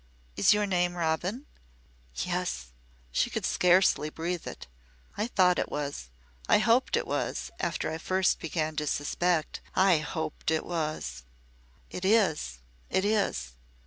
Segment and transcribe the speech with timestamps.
[0.35, 1.45] "Is your name Robin?"
[2.15, 2.71] "Yes."
[3.11, 4.65] She could scarcely breathe it.
[5.15, 6.09] "I thought it was.
[6.49, 9.61] I hoped it was after I first began to suspect.
[9.75, 11.23] I hoped it was."
[11.91, 13.51] "It is it is."